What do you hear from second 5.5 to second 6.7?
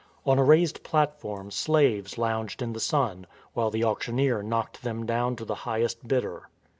highest bidder.